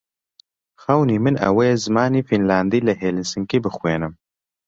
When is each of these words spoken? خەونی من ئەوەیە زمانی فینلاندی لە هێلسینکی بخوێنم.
خەونی 0.81 1.17
من 1.23 1.35
ئەوەیە 1.43 1.75
زمانی 1.85 2.25
فینلاندی 2.27 2.85
لە 2.87 2.93
هێلسینکی 3.01 3.59
بخوێنم. 3.65 4.13